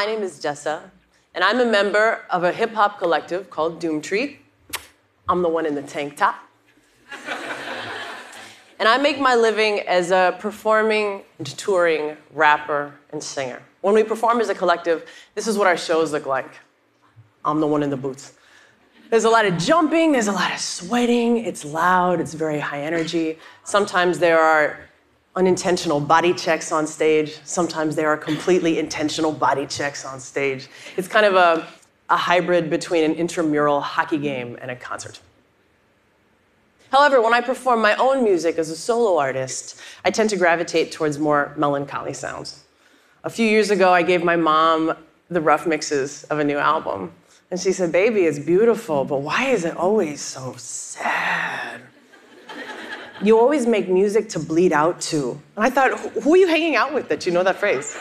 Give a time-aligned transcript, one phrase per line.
[0.00, 0.80] My name is Dessa,
[1.34, 4.38] and I'm a member of a hip hop collective called Doomtree.
[5.28, 6.36] I'm the one in the tank top.
[8.78, 13.60] and I make my living as a performing and touring rapper and singer.
[13.82, 16.50] When we perform as a collective, this is what our shows look like.
[17.44, 18.32] I'm the one in the boots.
[19.10, 22.80] There's a lot of jumping, there's a lot of sweating, it's loud, it's very high
[22.80, 23.38] energy.
[23.64, 24.78] Sometimes there are
[25.36, 30.68] unintentional body checks on stage, sometimes there are completely intentional body checks on stage.
[30.96, 31.66] It's kind of a,
[32.08, 35.20] a hybrid between an intramural hockey game and a concert.
[36.90, 40.90] However, when I perform my own music as a solo artist, I tend to gravitate
[40.90, 42.64] towards more melancholy sounds.
[43.22, 44.96] A few years ago, I gave my mom
[45.28, 47.12] the rough mixes of a new album.
[47.52, 51.09] And she said, Baby, it's beautiful, but why is it always so sad?
[53.22, 55.38] You always make music to bleed out to.
[55.56, 57.96] And I thought, who are you hanging out with that you know that phrase?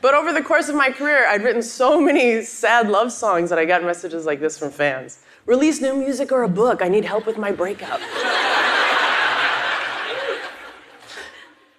[0.00, 3.58] but over the course of my career, I'd written so many sad love songs that
[3.58, 6.82] I got messages like this from fans release new music or a book.
[6.82, 8.00] I need help with my breakup.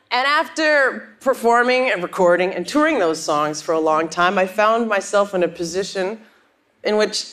[0.10, 4.90] and after performing and recording and touring those songs for a long time, I found
[4.90, 6.20] myself in a position
[6.84, 7.26] in which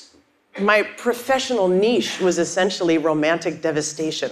[0.59, 4.31] my professional niche was essentially romantic devastation.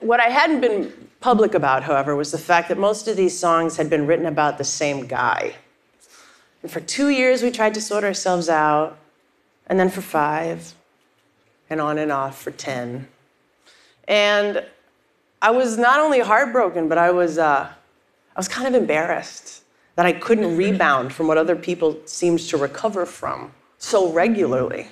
[0.00, 3.76] What I hadn't been public about, however, was the fact that most of these songs
[3.76, 5.54] had been written about the same guy.
[6.62, 8.98] And for two years, we tried to sort ourselves out,
[9.68, 10.74] and then for five,
[11.70, 13.06] and on and off for 10.
[14.08, 14.64] And
[15.40, 17.68] I was not only heartbroken, but I was, uh,
[18.36, 19.62] I was kind of embarrassed
[19.94, 23.52] that I couldn't rebound from what other people seemed to recover from
[23.82, 24.88] so regularly.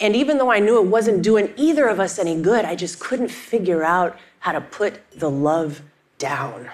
[0.00, 2.98] And even though I knew it wasn't doing either of us any good, I just
[2.98, 5.82] couldn't figure out how to put the love
[6.18, 6.70] down.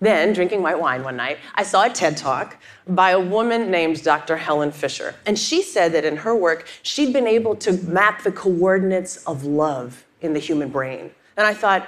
[0.00, 4.02] Then, drinking white wine one night, I saw a TED talk by a woman named
[4.02, 4.36] Dr.
[4.36, 5.14] Helen Fisher.
[5.24, 9.44] And she said that in her work, she'd been able to map the coordinates of
[9.44, 11.10] love in the human brain.
[11.36, 11.86] And I thought,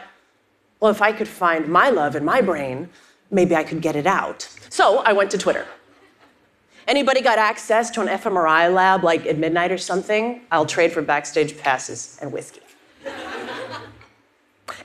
[0.81, 2.88] well, if I could find my love in my brain,
[3.31, 4.48] maybe I could get it out.
[4.70, 5.66] So I went to Twitter.
[6.88, 10.41] Anybody got access to an fMRI lab like at midnight or something?
[10.50, 12.62] I'll trade for backstage passes and whiskey.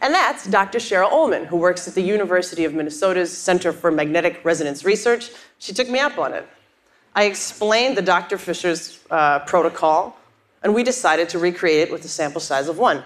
[0.01, 0.79] And that's Dr.
[0.79, 5.31] Cheryl Olman, who works at the University of Minnesota's Center for Magnetic Resonance Research.
[5.59, 6.45] She took me up on it.
[7.15, 8.37] I explained the Dr.
[8.37, 10.17] Fisher's uh, protocol,
[10.61, 13.05] and we decided to recreate it with a sample size of one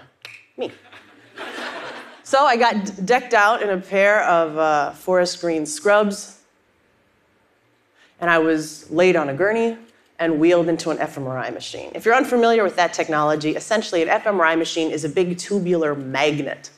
[0.56, 0.72] me.
[2.24, 6.37] so I got decked out in a pair of uh, forest green scrubs,
[8.20, 9.76] and I was laid on a gurney
[10.18, 11.92] and wheeled into an fMRI machine.
[11.94, 16.70] If you're unfamiliar with that technology, essentially an fMRI machine is a big tubular magnet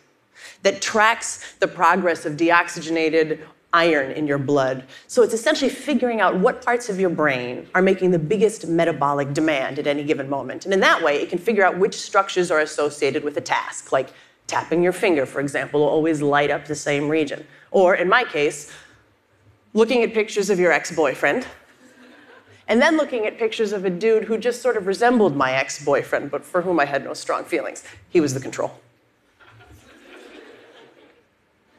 [0.62, 3.40] that tracks the progress of deoxygenated
[3.72, 4.84] iron in your blood.
[5.06, 9.32] So it's essentially figuring out what parts of your brain are making the biggest metabolic
[9.32, 10.64] demand at any given moment.
[10.64, 13.92] And in that way, it can figure out which structures are associated with a task,
[13.92, 14.12] like
[14.48, 17.46] tapping your finger, for example, will always light up the same region.
[17.70, 18.72] Or in my case,
[19.72, 21.46] looking at pictures of your ex boyfriend,
[22.68, 25.84] and then looking at pictures of a dude who just sort of resembled my ex
[25.84, 27.82] boyfriend, but for whom I had no strong feelings.
[28.08, 28.78] He was the control.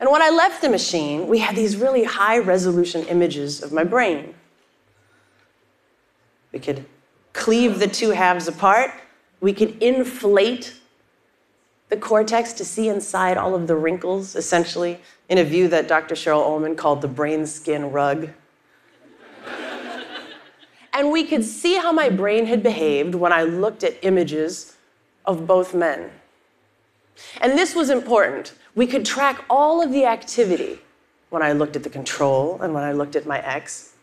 [0.01, 3.83] And when I left the machine, we had these really high resolution images of my
[3.83, 4.33] brain.
[6.51, 6.85] We could
[7.33, 8.91] cleave the two halves apart.
[9.39, 10.73] We could inflate
[11.91, 14.97] the cortex to see inside all of the wrinkles, essentially,
[15.27, 16.15] in a view that Dr.
[16.15, 18.29] Cheryl Olman called the brain skin rug.
[20.93, 24.77] and we could see how my brain had behaved when I looked at images
[25.25, 26.09] of both men.
[27.41, 30.79] And this was important we could track all of the activity
[31.29, 33.95] when I looked at the control and when I looked at my ex.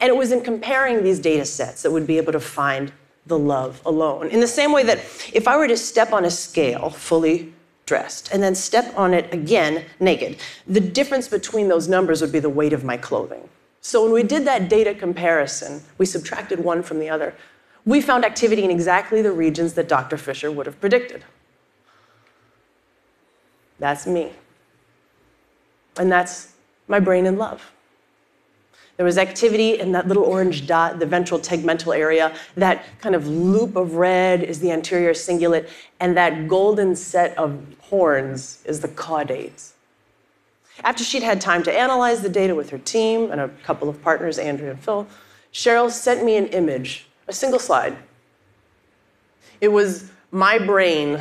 [0.00, 2.92] And it was in comparing these data sets that we'd be able to find
[3.26, 4.28] the love alone.
[4.28, 4.98] In the same way that
[5.32, 7.52] if I were to step on a scale fully
[7.84, 12.38] dressed and then step on it again naked, the difference between those numbers would be
[12.38, 13.48] the weight of my clothing.
[13.80, 17.34] So when we did that data comparison, we subtracted one from the other.
[17.84, 20.16] We found activity in exactly the regions that Dr.
[20.16, 21.24] Fisher would have predicted.
[23.78, 24.32] That's me.
[25.96, 26.54] And that's
[26.88, 27.72] my brain in love.
[28.96, 32.34] There was activity in that little orange dot, the ventral tegmental area.
[32.56, 35.68] That kind of loop of red is the anterior cingulate,
[36.00, 39.72] and that golden set of horns is the caudates.
[40.82, 44.02] After she'd had time to analyze the data with her team and a couple of
[44.02, 45.06] partners, Andrea and Phil,
[45.52, 47.96] Cheryl sent me an image, a single slide.
[49.60, 51.20] It was my brain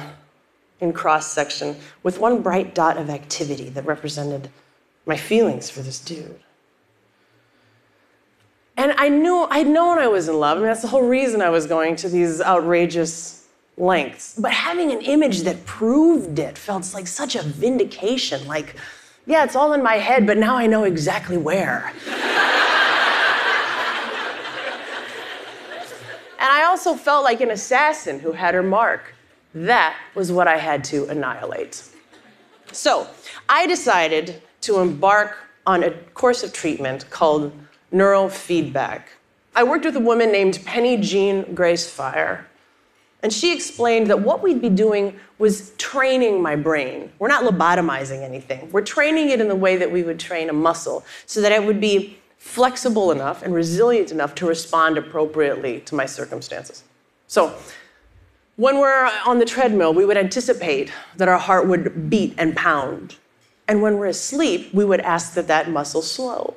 [0.81, 4.49] in cross section with one bright dot of activity that represented
[5.05, 6.39] my feelings for this dude.
[8.77, 10.57] And I knew, I'd known I was in love.
[10.57, 14.37] I mean, that's the whole reason I was going to these outrageous lengths.
[14.37, 18.45] But having an image that proved it felt like such a vindication.
[18.47, 18.75] Like,
[19.25, 21.93] yeah, it's all in my head, but now I know exactly where.
[22.05, 22.15] and
[26.39, 29.13] I also felt like an assassin who had her mark.
[29.53, 31.81] That was what I had to annihilate.
[32.73, 33.07] So
[33.47, 37.53] I decided to embark on a course of treatment called
[37.93, 39.03] neurofeedback.
[39.55, 42.45] I worked with a woman named Penijean Gracefire,
[43.23, 47.11] and she explained that what we'd be doing was training my brain.
[47.19, 48.71] We're not lobotomizing anything.
[48.71, 51.63] We're training it in the way that we would train a muscle so that it
[51.63, 56.83] would be flexible enough and resilient enough to respond appropriately to my circumstances.
[57.27, 57.57] So,
[58.57, 63.15] when we're on the treadmill, we would anticipate that our heart would beat and pound.
[63.67, 66.55] And when we're asleep, we would ask that that muscle slow.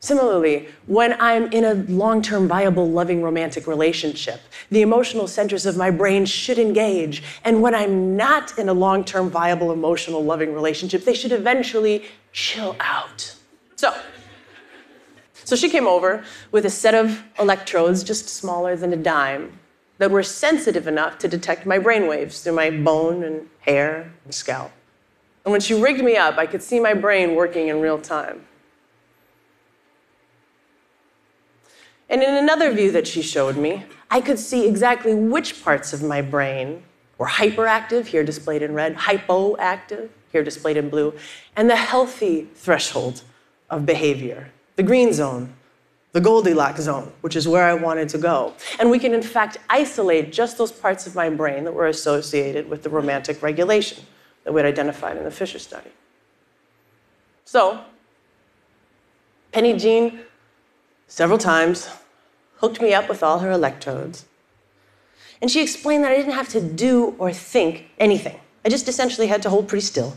[0.00, 4.40] Similarly, when I'm in a long term, viable, loving, romantic relationship,
[4.70, 7.22] the emotional centers of my brain should engage.
[7.44, 12.04] And when I'm not in a long term, viable, emotional, loving relationship, they should eventually
[12.32, 13.34] chill out.
[13.76, 13.94] So,
[15.44, 19.58] so she came over with a set of electrodes just smaller than a dime
[19.98, 24.34] that were sensitive enough to detect my brain waves through my bone and hair and
[24.34, 24.70] scalp.
[25.44, 28.44] And when she rigged me up, I could see my brain working in real time.
[32.08, 36.02] And in another view that she showed me, I could see exactly which parts of
[36.02, 36.84] my brain
[37.18, 41.14] were hyperactive, here displayed in red, hypoactive, here displayed in blue,
[41.56, 43.22] and the healthy threshold
[43.70, 45.54] of behavior, the green zone,
[46.12, 48.54] the Goldilocks zone, which is where I wanted to go.
[48.78, 52.70] And we can, in fact, isolate just those parts of my brain that were associated
[52.70, 54.04] with the romantic regulation
[54.44, 55.90] that we'd identified in the Fisher study.
[57.44, 57.80] So,
[59.52, 60.20] Penijean
[61.06, 61.88] several times,
[62.58, 64.24] hooked me up with all her electrodes.
[65.40, 68.40] And she explained that I didn't have to do or think anything.
[68.64, 70.16] I just essentially had to hold pretty still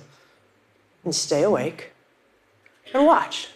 [1.03, 1.91] and stay awake
[2.93, 3.49] and watch.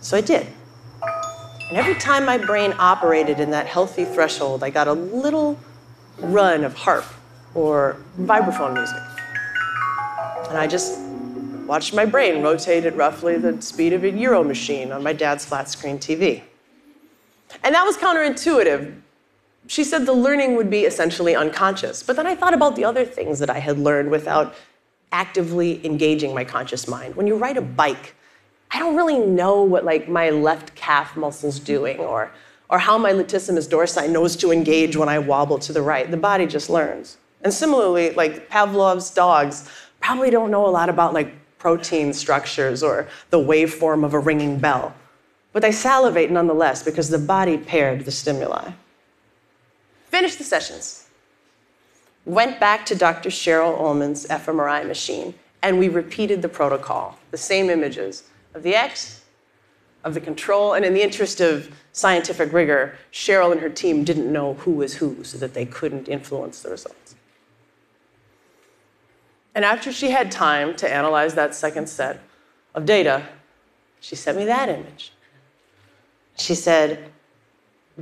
[0.00, 0.46] So I did.
[1.70, 5.58] And every time my brain operated in that healthy threshold, I got a little
[6.18, 7.06] run of harp
[7.54, 9.11] or vibraphone music.
[10.48, 10.98] And I just
[11.66, 15.44] watched my brain rotate at roughly the speed of a Euro machine on my dad's
[15.44, 16.42] flat screen TV.
[17.62, 19.00] And that was counterintuitive.
[19.66, 22.02] She said the learning would be essentially unconscious.
[22.02, 24.54] But then I thought about the other things that I had learned without
[25.12, 27.14] actively engaging my conscious mind.
[27.14, 28.14] When you ride a bike,
[28.70, 32.32] I don't really know what like my left calf muscle's doing or
[32.70, 36.10] or how my latissimus dorsi knows to engage when I wobble to the right.
[36.10, 37.18] The body just learns.
[37.42, 39.68] And similarly, like Pavlov's dogs,
[40.02, 44.58] probably don't know a lot about like protein structures or the waveform of a ringing
[44.58, 44.94] bell.
[45.52, 48.72] But they salivate nonetheless because the body paired the stimuli.
[50.06, 51.06] Finished the sessions.
[52.24, 53.30] Went back to Dr.
[53.30, 58.24] Cheryl Olman's fMRI machine, and we repeated the protocol, the same images
[58.54, 59.22] of the X,
[60.04, 64.32] of the control, and in the interest of scientific rigor, Cheryl and her team didn't
[64.32, 67.01] know who was who so that they couldn't influence the results.
[69.54, 72.20] And after she had time to analyze that second set
[72.74, 73.26] of data,
[74.00, 75.12] she sent me that image.
[76.36, 77.10] She said,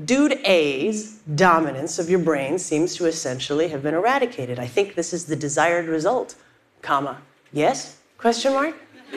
[0.05, 4.59] Dude A's dominance of your brain seems to essentially have been eradicated.
[4.59, 6.37] I think this is the desired result,
[6.81, 7.21] comma.
[7.53, 7.99] Yes?
[8.17, 8.77] Question mark?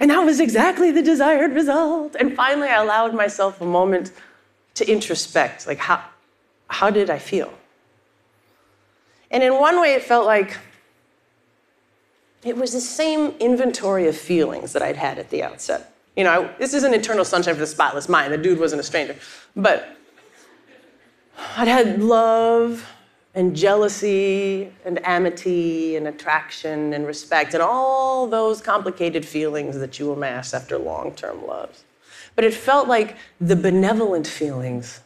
[0.00, 2.16] and that was exactly the desired result.
[2.18, 4.12] And finally I allowed myself a moment
[4.74, 6.02] to introspect, like how,
[6.68, 7.52] how did I feel?
[9.32, 10.58] And in one way, it felt like
[12.44, 15.92] it was the same inventory of feelings that I'd had at the outset.
[16.16, 18.32] You know, I, this isn't eternal sunshine for the spotless mind.
[18.32, 19.16] The dude wasn't a stranger.
[19.56, 19.96] But
[21.56, 22.86] I'd had love
[23.34, 30.12] and jealousy and amity and attraction and respect and all those complicated feelings that you
[30.12, 31.84] amass after long term loves.
[32.34, 35.00] But it felt like the benevolent feelings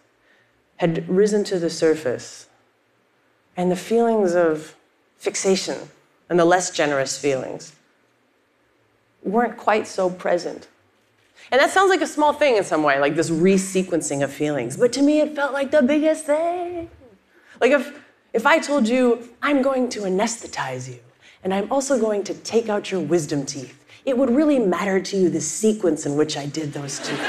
[0.79, 2.46] had risen to the surface
[3.57, 4.75] and the feelings of
[5.19, 5.89] fixation
[6.29, 7.75] and the less generous feelings
[9.23, 10.69] weren't quite so present.
[11.51, 14.77] And that sounds like a small thing in some way, like this resequencing of feelings.
[14.77, 16.91] But to me, it felt like the biggest thing.
[17.61, 20.99] Like if, if I told you, I'm going to anesthetize you,
[21.45, 25.17] and I'm also going to take out your wisdom teeth, it would really matter to
[25.17, 27.21] you the sequence in which I did those two things.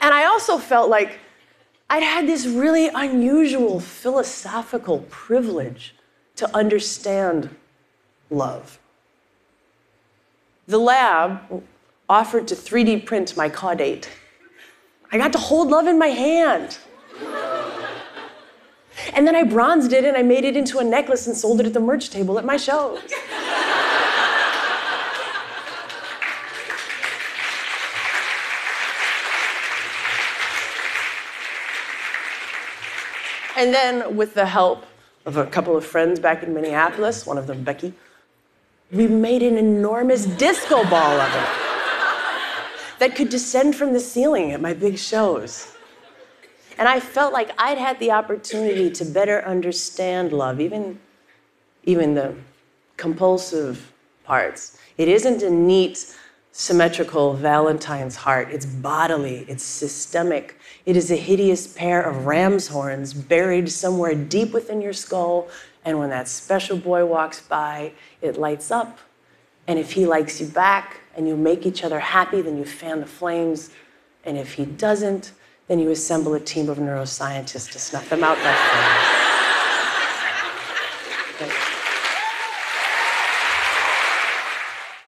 [0.00, 1.18] and I also felt like
[1.90, 5.94] I'd had this really unusual philosophical privilege
[6.36, 7.54] to understand
[8.30, 8.78] love.
[10.66, 11.62] The lab
[12.08, 14.08] offered to 3D print my caudate.
[15.10, 16.78] I got to hold love in my hand.
[19.14, 21.66] And then I bronzed it and I made it into a necklace and sold it
[21.66, 23.00] at the merch table at my shows.
[33.58, 34.86] And then, with the help
[35.26, 37.92] of a couple of friends back in Minneapolis, one of them, Becky,
[38.92, 41.48] we made an enormous disco ball of it
[43.00, 45.72] that could descend from the ceiling at my big shows.
[46.78, 51.00] And I felt like I'd had the opportunity to better understand love, even,
[51.82, 52.36] even the
[52.96, 54.78] compulsive parts.
[54.98, 56.16] It isn't a neat,
[56.58, 58.48] symmetrical Valentine's heart.
[58.50, 60.58] It's bodily, it's systemic.
[60.86, 65.48] It is a hideous pair of ram's horns buried somewhere deep within your skull.
[65.84, 68.98] And when that special boy walks by, it lights up.
[69.68, 72.98] And if he likes you back and you make each other happy, then you fan
[72.98, 73.70] the flames.
[74.24, 75.30] And if he doesn't,
[75.68, 78.36] then you assemble a team of neuroscientists to snuff them out.
[78.38, 78.58] That